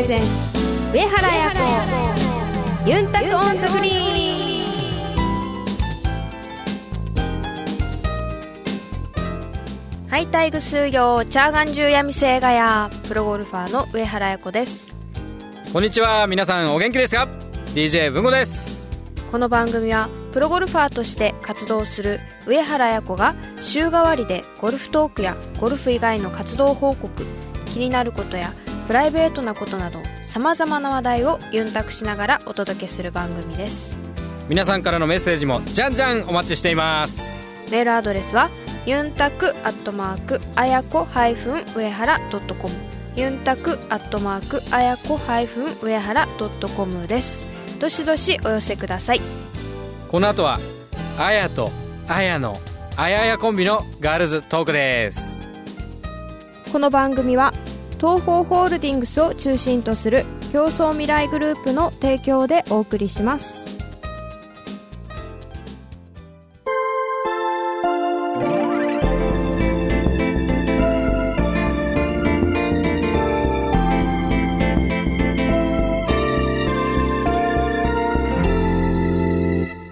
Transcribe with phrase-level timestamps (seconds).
[0.00, 0.26] レゼンツ
[0.94, 1.50] 上原彩
[2.86, 4.00] 子ユンタクオンザフリー
[10.08, 14.90] はいタイグ数用チャーガンジュ闇性ガヤプロゴルファーの上原彩子です。
[15.70, 16.26] こんにちは。
[16.26, 17.28] 皆さんお元気ですか
[17.74, 18.88] ？DJ 文吾です。
[19.30, 27.26] この番組はプロゴルファーとして活動する上原彩子が週替わりでゴルフトークやゴルフ以外の活動報告
[27.66, 28.54] 気になることや
[28.90, 33.96] プライベートなことなどさまざまな話題をユンタクしながらお届けする番組です。
[34.48, 37.38] 皆さんからのメッセージもじゃんじゃんお待ちしています。
[37.70, 38.50] メールアドレスは
[38.86, 42.74] ユンタクアットマークあやこ上原ドットコム。
[43.14, 45.20] ユンタクアットマークあやこ
[45.80, 47.46] 上原ドットコムです。
[47.78, 49.20] どしどしお寄せください。
[50.08, 50.58] この後は
[51.16, 51.70] あやと
[52.08, 52.60] あやの
[52.96, 55.46] あややコンビのガールズトークです。
[56.72, 57.54] この番組は
[58.00, 63.60] 東方ホールディングスを中心とする競争未来グループの提供でお送りします。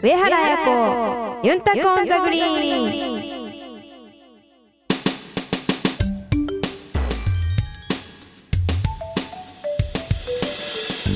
[0.00, 3.07] 上原彩子ユンタコンザグリーン。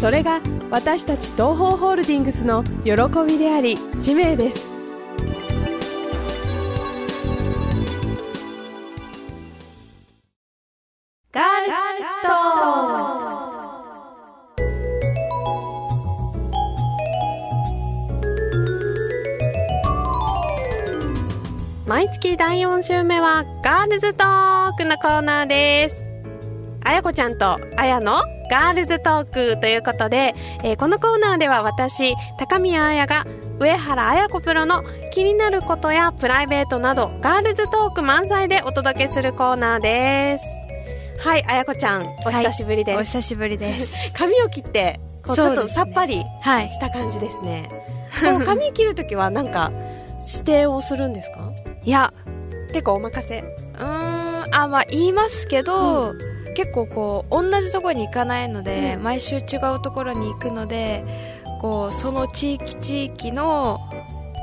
[0.00, 2.92] それが私たち東方ホールディングスの喜
[3.26, 4.60] びであり使命です。
[11.32, 12.28] ガールスト
[21.86, 26.04] 毎月第4週目はガールズトークのコーナーです。
[26.82, 29.24] あやこちゃんとあやのガールズトー
[29.54, 33.24] クということで、えーこのコーナーでは私高宮彩が
[33.58, 34.82] 上原彩子プロの
[35.12, 40.44] 気になることやプライベートなどガールズトーク満載でお届けするコーナーです。
[41.26, 43.94] はい彩子ちゃんお久しぶりです、お久しぶりです。
[44.14, 46.70] 髪を切ってこうちょっとさっぱりはい。
[46.72, 47.68] した感じですね。
[48.22, 49.70] こう髪切るときはなんか
[50.34, 51.50] 指定をするんですか？
[51.84, 52.12] いや、
[52.68, 53.40] 結構お任せ。
[53.40, 53.84] うー
[54.48, 56.14] ん、あ、まあ言いますけど、
[56.54, 61.04] 結構こう、同じところに行かないので、うん毎週違うところに行くので、
[61.60, 63.80] こう、その地域地域の、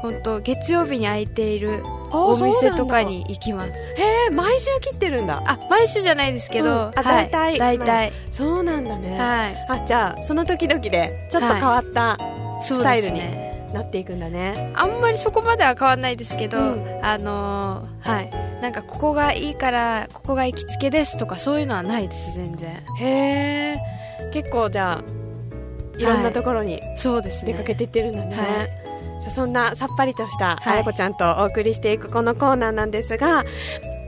[0.02, 3.72] 本当月曜日に空いているお店とかに行きます。
[3.72, 8.14] へえ毎週切ってるんだあ、毎週じゃないですけど、うんあはい大体大体。
[8.32, 9.82] そうなんだね、はい。
[9.82, 12.18] あじゃあその時々でちょっと変わった、
[12.62, 13.51] スタイルにね。
[13.74, 18.32] なっていくんだねあんまりそこまでは変わんないですけど、うんあのーはい。
[18.62, 22.84] なんかここがいいから、ここが行きつけですとかそういうのはないです、全然。
[23.00, 27.54] へえ結構じゃあいろんなところにそうですね。
[27.54, 28.82] 出かけていってるんだね、はい
[29.30, 33.46] そんなさっぱりとしたはいあやこちゃんとお送りしていくこのコーナーなんですが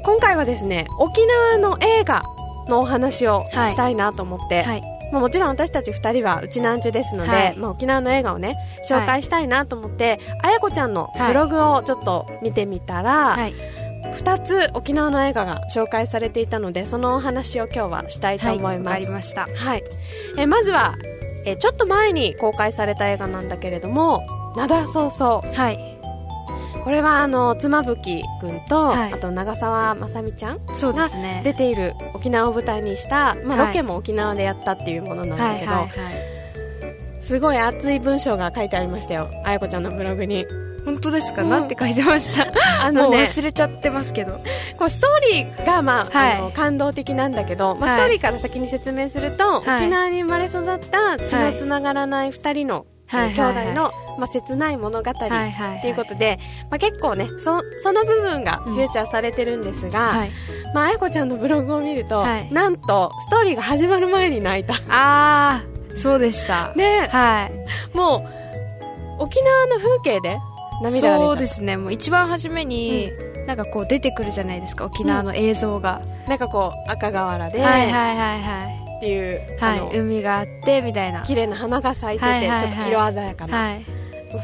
[0.03, 2.23] 今回はですね沖縄の映画
[2.67, 4.92] のお話をはいしたいなと思って、はい。
[5.13, 7.55] まあ、もちろん私たち2人はうちなんちゅですので、はい。
[7.55, 8.57] まあ、沖縄の映画をね
[8.89, 13.53] 紹介したいなと思って、あやこちゃんのブログをちょっと見てみたら、はい。
[14.03, 19.47] 2つ沖縄の映画が紹介されていたのでそのお話を今日はしたいと思います、りました。
[19.55, 19.83] はい、
[20.37, 20.95] えまずは
[21.45, 24.25] えちょっと前に公開された映画なんだけれども
[24.55, 25.92] 「灘そうそうはい。」
[26.83, 31.41] これはあの妻夫木君と、はいあと長澤まさみちゃんそうですね。
[31.43, 35.89] 出ている沖縄を舞台にした、まあ、はいロケも沖縄でやったっていうものなんだけど、はい。
[37.21, 40.45] すごい熱い文章が書いてありましたよあやこちゃんのブログに
[40.83, 42.51] 本当ですか、うんなんて書いてました？
[42.85, 44.33] あのねもう忘れちゃってますけど。
[44.77, 52.85] こうストーリーが、まあはいあの感動的なんだけど、まあ、はいストーリーから先に説明すると、はい沖縄に生まれ育った血のつながらない2人の、
[53.17, 56.39] はいえー兄弟の、まあ、切ない物語とはいはいはいいうことで、
[56.69, 60.31] まあ、結構ねそその部分がフューチャーされてるんですが、はい。
[60.73, 66.73] まあ、あやこちゃんのブログを見ると、はいなんとストーリーが始まる前に泣いたあー、そうでした。
[66.75, 67.49] ねは
[67.93, 67.97] い。
[67.97, 68.25] も
[69.19, 70.37] う沖縄の風景で
[70.81, 71.77] 涙そうですね。
[71.77, 73.11] もう一番初めに、
[73.47, 76.01] なんかこう出てくるじゃないですか、沖縄の映像が。
[76.27, 78.82] なんかこう赤瓦で、はいはいはいはい。
[79.03, 81.21] っていう、はい海があってみたいな。
[81.21, 82.61] 綺麗な花が咲いてて、はいはいはい。
[82.61, 83.85] ちょっと色鮮やかな、はい。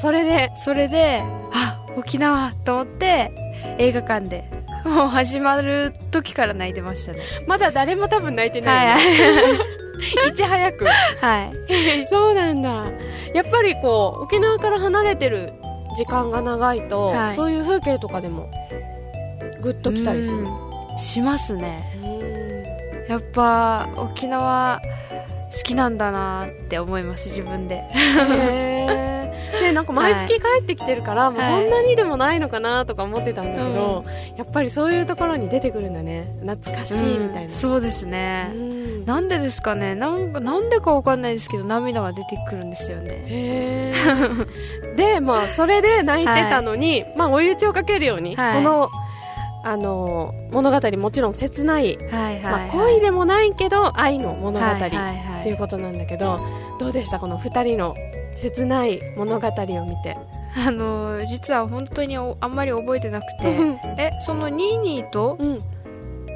[0.02, 3.32] それでそれであ沖縄と思って
[3.80, 4.44] 映画館で
[4.86, 7.22] もう始まる時から泣いてましたね。
[7.48, 9.10] まだ誰も多分泣いてない、はい。
[9.10, 9.60] ね
[10.30, 10.86] いち早く。
[10.86, 12.08] はい。
[12.10, 12.86] そうなんだ。
[13.34, 15.54] やっぱりこう沖縄から離れてる
[15.96, 18.50] 時間が長いと、はいそういう風景とかでも
[19.62, 20.70] グッときたりするうん
[21.00, 21.99] しますねうん
[23.10, 24.80] やっぱ沖縄
[25.52, 27.84] 好きなんだなって思います自分で。
[27.94, 29.20] へー。
[29.60, 34.04] でなんか毎月帰ってきてるから、もうそんなにでもないのかなとか思ってたんだけど、
[34.38, 36.32] やっぱりそういうところに出てくるんだね。
[36.46, 39.06] 懐かしいみたいな、うんそうですね、うん。
[39.06, 39.96] なんでですかね。
[39.96, 43.24] なんかなんでかわかんないですけど涙が出てくるんですよね。
[43.26, 44.96] へー。
[44.96, 48.64] でまあそれで泣いてたのに、まあ追い打ちをかけるように、はい。
[48.64, 48.92] この
[49.64, 54.66] あの物語もちろん切ない、はいはい、まあ、恋でもないけど愛の物語。
[54.66, 56.40] はいはいうことなんだけど、
[56.80, 57.20] どうでした？
[57.20, 57.96] この2人の
[58.36, 60.18] 切ない物語を見て。
[60.56, 63.58] あの実は本当におあんまり覚えてなくて。
[63.98, 65.60] えそのニーニーとうん。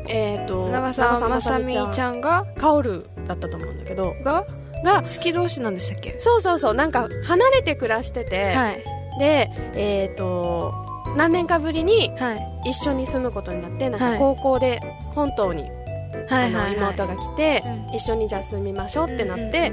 [0.07, 2.21] えっ、と長澤まさみちゃん。
[2.21, 4.13] がカオルだったと思うんだけど。
[4.23, 4.45] が
[4.83, 6.15] が好き同士なんでしたっけ？
[6.19, 6.73] そうそうそう。
[6.73, 8.83] なんか離れて暮らしてて、はい。
[9.19, 10.73] でえっ、と
[11.15, 12.69] 何年かぶりにはい。
[12.69, 14.13] 一緒に住むことになってなんはい。
[14.13, 14.79] か高校で
[15.13, 16.73] 本島に、あのはいはい。
[16.75, 17.95] 妹が来て、うん。
[17.95, 19.71] 一緒にじゃあ住みましょうってなって、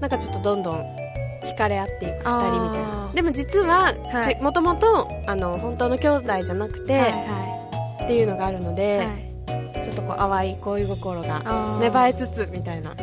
[0.00, 0.76] なんかちょっとどんどん
[1.42, 3.14] 惹かれ合っていく2人みたいあなー。
[3.14, 3.92] でも実は、
[4.40, 7.52] もともとあの本当の兄弟じゃなくて、はいは
[8.04, 9.32] っていうのがあるのいで、はい。
[9.84, 12.94] ちょっとこう淡い恋心が芽生えつつみたいな、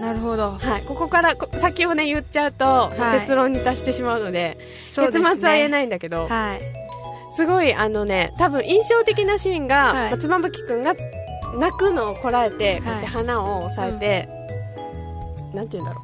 [0.00, 0.52] なるほど。
[0.52, 3.20] はい、ここからこ先をね言っちゃうと、はい。
[3.20, 6.85] 結論に達してしまうので結末は言えないんだけど、はい
[7.36, 10.10] すごいあのね多分印象的なシーンが、はい。
[10.10, 10.94] まあ妻夫木君が
[11.58, 14.28] 泣くのをこらえて、こうやって花を押さえて、
[15.54, 16.02] なんて言うんだろ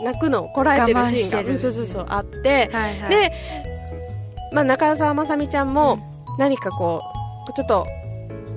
[0.00, 0.04] う。
[0.04, 1.50] 泣くのをこらえてるシーンが我慢してる。
[1.52, 3.10] うんそうそうそうあって、はいはい。
[3.10, 3.32] で、
[4.52, 7.02] まあ、中澤まさみちゃんも何かこ
[7.48, 7.86] うちょっと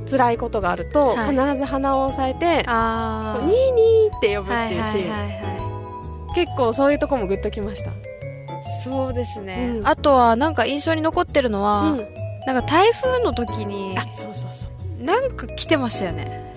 [0.09, 1.37] 辛いことがあると、はい。
[1.37, 6.35] 必ず鼻を押さえてニーニーって呼ぶっていうシーン、はいはいはいはい。
[6.35, 7.91] 結構そういうとこもグッときました、
[8.85, 9.87] そうですね、うん。
[9.87, 12.07] あとはなんか印象に残ってるのは、うん。
[12.45, 14.67] なんか台風の時にあそうそうそ
[14.99, 15.03] う。
[15.03, 16.53] なんか来てましたよね。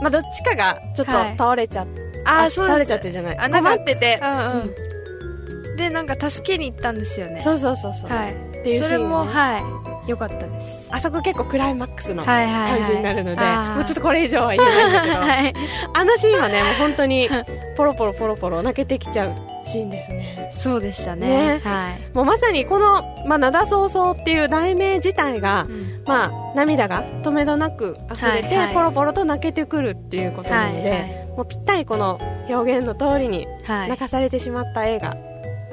[0.00, 1.36] まあどっちかがちょっとはい。
[1.36, 2.74] 倒れちゃって、あーそうです。
[2.74, 3.38] 倒れちゃってじゃない。
[3.38, 7.40] あ困ってて、うんうん、でなんか助けに行ったんですよね。
[7.40, 8.32] そうそうそうそう、はい。
[8.32, 9.62] っていうシそれもはい。
[10.08, 10.88] 良かったです。
[10.90, 12.80] あそこ結構クライマックスのはいはいはい。
[12.80, 13.74] 感じになるので、あー。
[13.74, 15.54] もうちょっとこれ以上は言えないんだけど、 はい。
[15.94, 17.28] あのシーンはねもう本当に
[17.76, 19.34] ポロポロポロポロ泣けてきちゃう
[19.72, 20.50] シーンですね。
[20.52, 21.58] そうでしたね。
[21.58, 21.60] ね。
[21.64, 25.92] はい、もうまさにこの「まあ、灘早々」っていう題名自体が、うん。
[26.06, 28.74] まあ、涙が止めどなく溢れて、はいはい。
[28.74, 31.26] ポロポロと泣けてくるっていうことなので、はいはい。
[31.36, 33.88] もうぴったりこの表現の通りにはい。
[33.88, 35.16] 泣かされてしまった映画、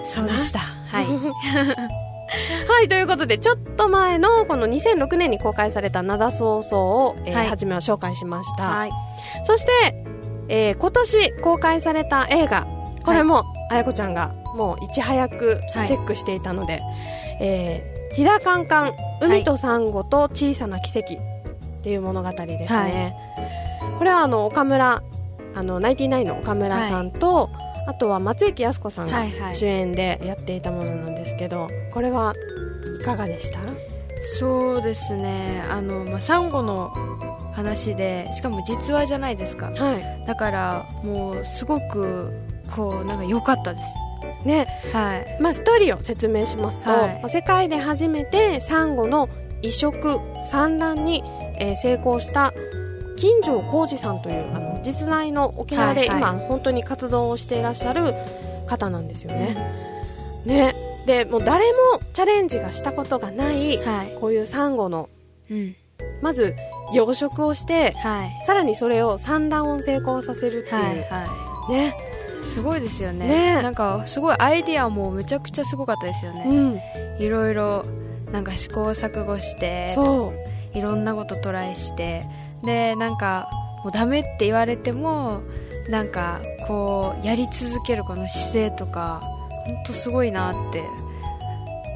[0.06, 0.60] そうでした。
[0.60, 1.06] はい。
[2.70, 7.48] はい、ということで、ちょっと前のこの2006年に公開された灘早々を、えーはい。
[7.48, 8.64] 初めは紹介しました。
[8.64, 8.92] はい。
[9.46, 9.72] そして、
[10.48, 12.68] えー今年公開された映画、
[13.04, 16.82] これも、あやこちゃんがもういち早くはいチェックしていたので、
[17.40, 21.18] えー、ティラカンカン、海とサンゴと小さな奇跡っ
[21.84, 23.16] ていう物語ですね。
[23.98, 25.04] これはあの、岡村、
[25.56, 27.50] あの、ナインティナインの岡村さんと、
[27.88, 29.56] あとは松雪泰子さんがはいはい。
[29.56, 32.34] 主演でやっていたものなんですけど、これは
[33.02, 33.60] いかがでした？
[34.40, 35.64] そうですね。
[35.70, 36.92] あの、まあ、サンゴの
[37.54, 39.68] 話でしかも実話じゃないですか。
[39.72, 40.26] はい。
[40.28, 42.32] だからもうすごく
[42.70, 44.48] こうなんか良かったです。
[44.48, 45.38] ね、はい。
[45.42, 47.14] まあ、ストーリーを説明しますと、はい。
[47.16, 49.30] まあ世界で初めてサンゴの
[49.62, 51.24] 移植産卵に、
[51.60, 52.54] えー成功した
[53.18, 58.14] 金城浩二さんというあの実在の沖縄で今本当に活動をしていらっしゃる
[58.66, 59.58] 方なんですよね。
[60.46, 60.74] ね。
[61.06, 64.16] でもう誰もチャレンジがしたことがないはい。
[64.20, 65.10] こういうサンゴの
[65.52, 65.76] うん。
[66.22, 66.56] まず
[66.94, 68.46] 養殖をしてはい。
[68.46, 72.09] さらにそれを産卵を成功させるっていう、はいはね、い
[72.44, 73.28] すごいですよね。
[73.28, 73.62] ね。
[73.62, 77.84] なんかすごいアイディアもめちゃくちゃすごかったですよね、うん、いろいろ
[78.32, 79.96] なんか試行錯誤して
[80.74, 82.24] いろんなことトライして。
[82.64, 83.50] でなんか
[83.84, 85.42] もうダメって言われても
[85.90, 89.22] なんかこうやり続けるこの姿勢とか
[89.66, 90.84] 本当すごいなって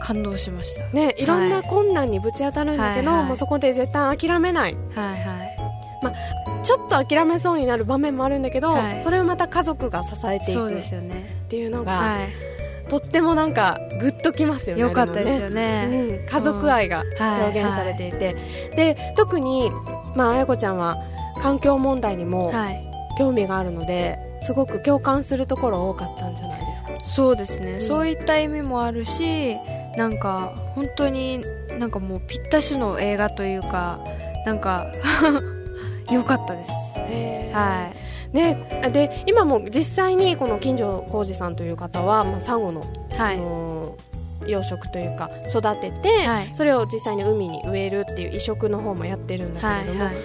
[0.01, 0.87] 感動しました。
[0.89, 1.25] ね、い。
[1.25, 4.75] ろんな困難にぶち当たるんだけど、はいはいもうそこで絶対諦めない。
[4.95, 9.01] はいはいちょっと諦めそうになる場面もあるんだけど、はい。
[9.01, 11.27] それをまた家族が支えていくっですよね。
[11.49, 12.17] ていうのが、は
[12.89, 15.89] とってもなんかグッときますよいねよかったですよあね。
[15.91, 17.05] うん、家族愛がはい
[17.43, 18.35] 表現されていて、
[18.75, 19.71] で特に、
[20.15, 20.97] まあ、あやこちゃんは
[21.41, 22.89] 環境問題にもはい。
[23.15, 27.05] 興味があるので、すごく共感するところ多かったんじゃないですか？
[27.05, 27.81] そうですね、ん。
[27.81, 29.55] そういった意味もあるし
[29.95, 31.39] なんか本当に
[31.77, 33.99] なんかもうぴったしの映画というか
[34.47, 34.87] なんか
[36.11, 36.71] 良かったです。
[37.53, 37.91] は
[38.33, 38.55] ね、
[38.91, 43.35] で今も実際にこの金城浩二さんという方は、まあ、サンゴの,、いはい。
[43.35, 43.95] あの
[44.47, 46.49] 養殖というか育てて、はい。
[46.53, 50.15] それを実際に海に植えるっていう移植の方もやってるんだはいけれども、はい。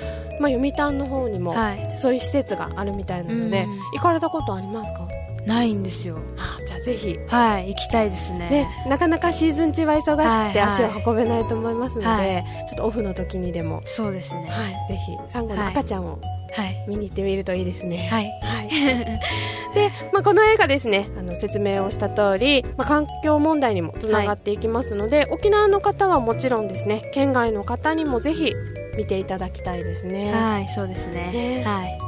[0.40, 1.96] まあ、読谷の方にも、はい。
[2.00, 3.78] そういう施設があるみたいなので、うん。
[3.92, 5.06] 行かれたことありますか？
[5.48, 6.18] ないんですよ。
[6.36, 7.18] あじゃあぜひ。
[7.26, 8.50] はい行きたいですね。
[8.50, 10.60] ね、なかなかシーズン中は忙しくてはいはい。
[10.60, 12.44] 足を運べないと思いますので、はい。
[12.68, 14.46] ちょっとオフの時にでも、そうですね。
[14.48, 15.16] はい、ぜひ。
[15.30, 16.18] サンゴの赤ちゃんを
[16.52, 16.84] はい。
[16.88, 18.08] 見に行ってみるといいですね。
[18.10, 18.30] はい。
[18.42, 18.68] はい。
[19.74, 28.52] で、まあ、この映画ですねあの説明をした通り、まあ、環境問題にもつながっていきますので、沖縄の方はもちろんですね県外の方にもぜひ
[28.96, 30.32] 見ていただきたいですね。
[30.32, 31.30] はいそうですね。
[31.32, 31.64] ね。
[31.64, 32.07] はい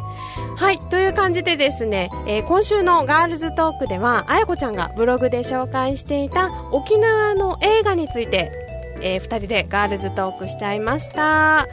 [0.57, 8.53] はいという感じでですね、えー今週のガールズトークではあやこちゃんがブログで紹介していた沖縄の映画について、
[9.01, 11.67] え2人でガールズトークしちゃいました。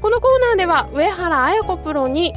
[0.00, 2.32] このコーナーでは上原綾子プロに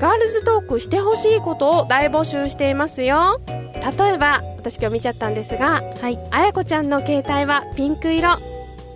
[0.00, 3.40] ガールズトークしてほしいことを大募集していますよ。
[3.74, 6.18] 例えば私今日見ちゃったんですがはい。
[6.30, 8.36] 綾子ちゃんの携帯はピンク色。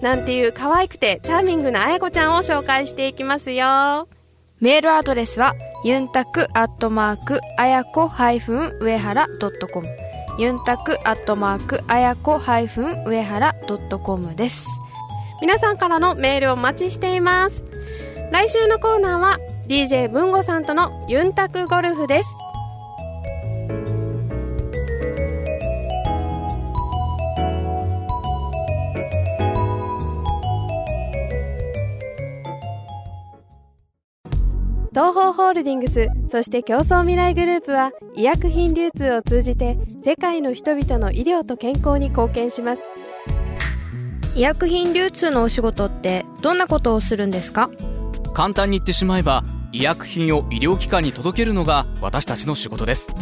[0.02, 4.08] なんていう可愛くてチャーミングな綾子ちゃんを紹介していきますよ
[4.62, 9.88] メールアドレスはユンタクアットマークあやこハイフン上原ドットコム。
[10.38, 14.68] ユンタクアットマークあやこハイフン上原ドットコムです。
[15.40, 17.64] 皆さんからのメールをお待ちしています。
[18.30, 22.28] 来週のコーナーは DJ 文吾さんとのユンタクゴルフです。
[35.02, 42.82] 東方ホールディングスそして競争未来グループは医薬品流通を通じて世界の人々の医療と健康に貢献します。
[44.36, 47.68] 医薬品流通のお仕事ってどんなことをするんですか？
[48.32, 49.42] 簡単に言ってしまえば
[49.72, 53.12] 医薬品を医療機関に届けるのが私たちの仕事です。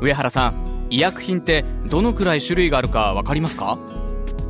[0.00, 3.78] 上原さん医薬品ってどのくらい種類があるか分かりますか？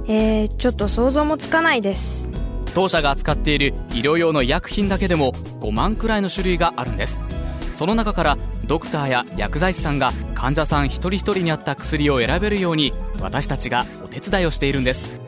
[0.09, 2.29] えー、ちょっと想像もつかないです
[2.77, 7.25] 当社が扱っている医療用の医薬品だけでも5万くらいの種類があるんです。
[7.73, 15.19] その中からドクターや薬剤師さんが患者さん一人一人に合った薬を選べるように私たちがお手伝いをしているんです。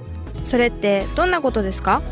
[0.45, 2.03] それってどんなことですか？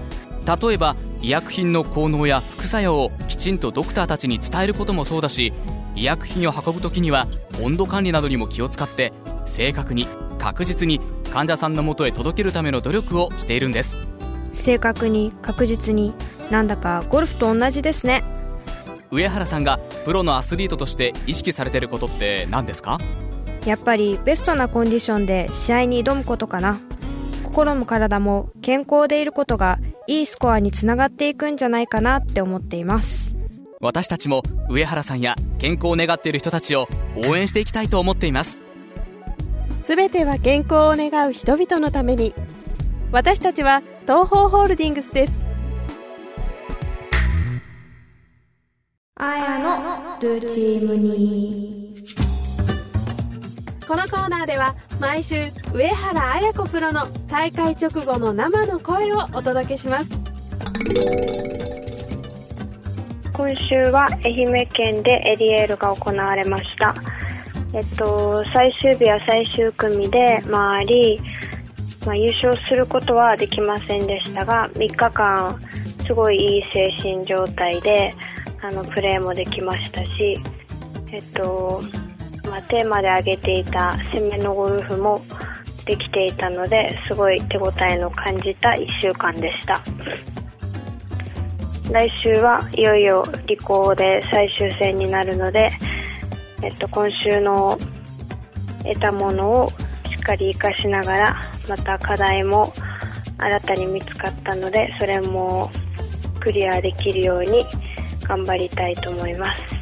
[0.47, 5.53] 例えば医薬品の効能や副作用をきちんとドクターたちに伝えることもそうだし
[5.95, 7.27] 医薬品を運ぶ時には
[7.63, 9.13] 温度管理などにも気を使って
[9.45, 10.07] 正確に
[10.39, 10.99] 確実に
[11.31, 13.99] 患者さんのもとへ届けるための努力をしているんです
[14.67, 16.13] 正確に確実に
[16.51, 18.25] なんだかゴルフと同じですね。
[19.13, 22.99] 上原さんがプロのアスリートとして意識されてることって何ですか？
[23.65, 26.81] やっぱりベストなコンディションで試合に挑むことかな。
[27.45, 33.37] 心も体も健康でいることがいいスコアにつながっていくんじゃないかなって思っています。
[33.81, 36.89] 私たちも上原さんや健康を願っている人たちを
[37.29, 38.63] 応援していきたいと思っています。
[39.83, 42.35] すべては健康を願う人々のために
[43.13, 45.39] 私たちは東方ホールディングスです。
[49.15, 51.95] あやのルーチームに。
[53.87, 55.37] このコーナーでは毎週
[55.73, 60.11] 上原綾子プロの大会直後の生の声をお届けします。
[63.33, 66.95] 今週は愛媛県でエリエールが行われました。
[67.73, 71.21] えっと、最終日は最終組で回り、
[72.07, 75.61] まあ、優勝することはできませんでしたが、3日間
[76.07, 78.15] すごいいい精神状態で、
[78.63, 80.39] あの、プレーもできましたし、
[81.11, 81.83] えっと、
[82.49, 85.21] まあ、テーマで挙げていた攻めのゴルフも
[85.85, 89.81] できていたので、すごい手応えの感じた1週間でした。
[91.91, 95.71] 来週はいよいよ履行で最終戦になるので、
[96.63, 97.79] えっと、今週の
[98.83, 99.71] 得たものを
[100.09, 102.73] しっかり活かしながらまた課題も
[103.39, 105.71] 新たに見つかったのでそれも
[106.41, 107.65] クリアできるように
[108.23, 109.77] 頑張りたいと思います。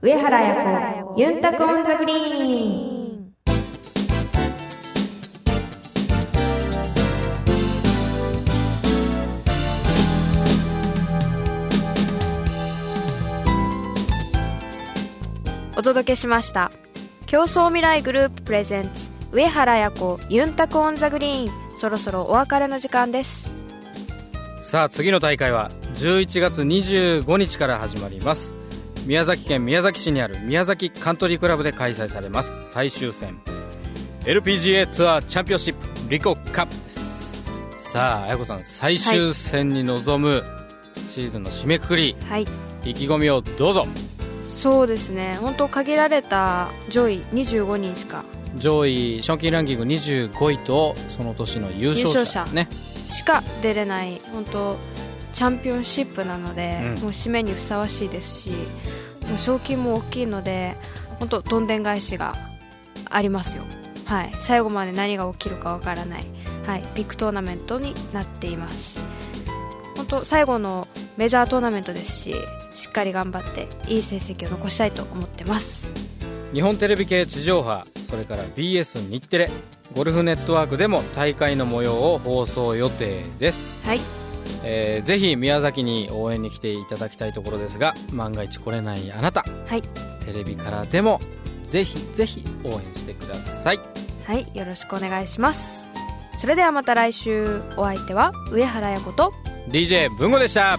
[0.00, 3.04] 上原彩子ユンタクオンザグリーン。
[15.76, 16.70] お届けしました
[17.34, 21.76] 共創未来グループプレゼンツ上原彩子ユンタクオンザグリーン。
[21.76, 23.50] そろそろお別れの時間です。
[24.62, 28.54] さあ次の大会は11月25日から始まります。
[29.04, 32.70] 宮崎県宮崎市にある宮崎カントリークラブで開催されます。
[32.70, 33.42] 最終戦。
[34.26, 37.50] LPGA ツアーチャンピオンシップリコカップです。
[37.80, 40.44] さあ彩子さん最終戦に臨む
[41.08, 42.46] シーズンの締めくくり、はい。
[42.84, 43.88] 意気込みをどうぞ
[44.44, 45.36] そうですね。
[45.40, 48.24] 本当限られた上位25人しか。
[48.56, 52.68] 上位賞金ランキング25位とその年の優勝者ね。
[53.04, 54.76] しか出れない本当
[55.32, 57.02] チャンピオンシップなので、うん。
[57.02, 58.50] もう締めにふさわしいですし
[59.28, 60.76] もう賞金も大きいので
[61.18, 62.36] 本当どんでん返しが
[63.10, 63.64] ありますよ。
[64.04, 64.32] はい。
[64.40, 66.24] 最後まで何が起きるかわからない、
[66.66, 69.00] はい、ビッグトーナメントになっています。
[69.96, 70.86] 本当最後の
[71.16, 72.34] メジャートーナメントですし
[72.74, 75.86] しっかり頑張っていい成績を残したいと思ってます。
[76.52, 79.50] 日本テレビ系地上波それから BS 日テレ
[79.94, 84.00] ゴルフネットワークでも大会の模様を放送予定です、はい。
[84.62, 89.82] えーぜひ宮崎に応援に来ていただきたいところですが万が一来れないあなたはい。
[90.24, 91.20] テレビからでも
[91.64, 93.80] ぜひぜひ応援してください。
[94.24, 94.46] はい。
[94.54, 95.86] よろしくお願いします。
[96.40, 97.62] それではまた来週。
[97.76, 99.32] お相手は上原彩子と
[99.68, 100.78] DJ 文吾でした